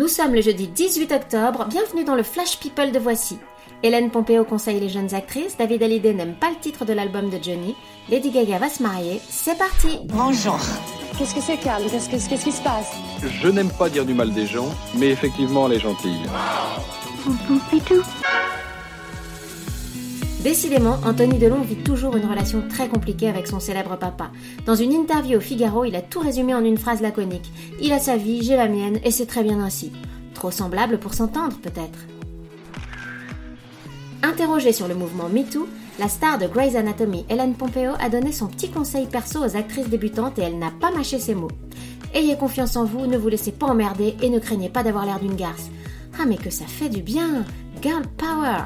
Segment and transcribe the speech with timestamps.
[0.00, 3.36] Nous sommes le jeudi 18 octobre, bienvenue dans le Flash People de Voici.
[3.82, 7.36] Hélène Pompeo conseille les jeunes actrices, David Hallyday n'aime pas le titre de l'album de
[7.36, 7.76] Johnny,
[8.08, 9.98] Lady Gaga va se marier, c'est parti.
[10.06, 10.58] Bonjour.
[11.18, 12.92] Qu'est-ce que c'est, Qu'est-ce qu'est-ce qui se passe?
[13.42, 16.22] Je n'aime pas dire du mal des gens, mais effectivement, elle est gentille.
[20.42, 24.30] Décidément, Anthony Delon vit toujours une relation très compliquée avec son célèbre papa.
[24.64, 27.52] Dans une interview au Figaro, il a tout résumé en une phrase laconique.
[27.82, 29.92] Il a sa vie, j'ai la mienne, et c'est très bien ainsi.
[30.32, 32.06] Trop semblable pour s'entendre, peut-être.
[34.22, 35.68] Interrogée sur le mouvement MeToo,
[35.98, 39.90] la star de Grey's Anatomy, Hélène Pompeo, a donné son petit conseil perso aux actrices
[39.90, 41.50] débutantes et elle n'a pas mâché ses mots.
[42.14, 45.20] Ayez confiance en vous, ne vous laissez pas emmerder et ne craignez pas d'avoir l'air
[45.20, 45.68] d'une garce.
[46.18, 47.44] Ah mais que ça fait du bien
[47.82, 48.62] Girl Power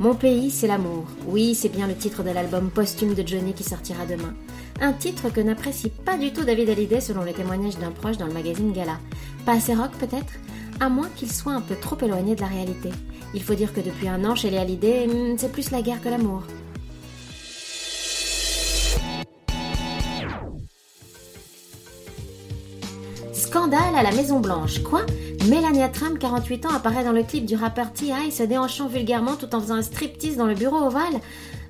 [0.00, 1.06] Mon pays, c'est l'amour.
[1.26, 4.32] Oui, c'est bien le titre de l'album posthume de Johnny qui sortira demain.
[4.80, 8.28] Un titre que n'apprécie pas du tout David Hallyday selon les témoignages d'un proche dans
[8.28, 8.98] le magazine Gala.
[9.44, 10.32] Pas assez rock peut-être?
[10.78, 12.90] À moins qu'il soit un peu trop éloigné de la réalité.
[13.34, 16.00] Il faut dire que depuis un an, chez les Hallyday, hmm, c'est plus la guerre
[16.00, 16.44] que l'amour.
[23.32, 24.80] Scandale à la Maison Blanche.
[24.84, 25.04] Quoi?
[25.46, 28.32] Melania Trump, 48 ans, apparaît dans le clip du rappeur T.I.
[28.32, 31.20] se déhanchant vulgairement tout en faisant un striptease dans le bureau ovale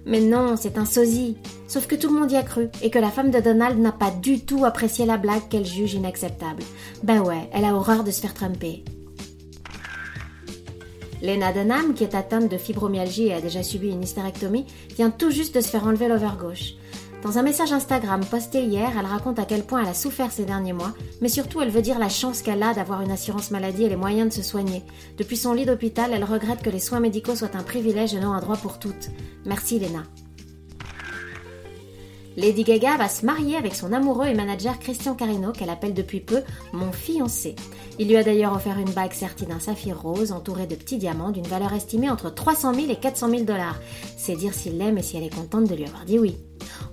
[0.07, 1.37] Mais non, c'est un sosie.
[1.69, 3.93] Sauf que tout le monde y a cru et que la femme de Donald n'a
[3.93, 6.63] pas du tout apprécié la blague qu'elle juge inacceptable.
[7.03, 8.85] Ben ouais, elle a horreur de se faire trumper.
[11.23, 15.31] Lena Dunham, qui est atteinte de fibromyalgie et a déjà subi une hystérectomie, vient tout
[15.31, 16.75] juste de se faire enlever l'ovaire gauche.
[17.23, 20.45] Dans un message Instagram posté hier, elle raconte à quel point elle a souffert ces
[20.45, 23.83] derniers mois, mais surtout elle veut dire la chance qu'elle a d'avoir une assurance maladie
[23.83, 24.85] et les moyens de se soigner.
[25.17, 28.33] Depuis son lit d'hôpital, elle regrette que les soins médicaux soient un privilège et non
[28.33, 29.11] un droit pour toutes.
[29.47, 30.05] Merci Lena.
[32.37, 36.21] Lady Gaga va se marier avec son amoureux et manager Christian Carino, qu'elle appelle depuis
[36.21, 37.57] peu mon fiancé.
[37.99, 41.33] Il lui a d'ailleurs offert une bague sertie d'un saphir rose entourée de petits diamants
[41.33, 43.81] d'une valeur estimée entre 300 000 et 400 000 dollars.
[44.17, 46.37] C'est dire s'il l'aime et si elle est contente de lui avoir dit oui.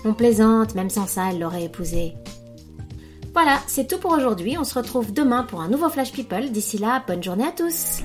[0.05, 2.13] On plaisante, même sans ça, elle l'aurait épousé.
[3.33, 4.55] Voilà, c'est tout pour aujourd'hui.
[4.57, 6.51] On se retrouve demain pour un nouveau Flash People.
[6.51, 8.03] D'ici là, bonne journée à tous.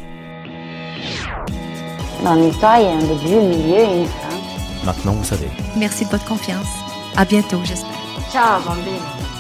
[2.24, 4.84] Dans l'histoire, il y a un début, un milieu et une fin.
[4.84, 5.48] Maintenant, vous savez.
[5.76, 6.68] Merci de votre confiance.
[7.16, 7.90] À bientôt, j'espère.
[8.32, 9.39] Ciao, bambine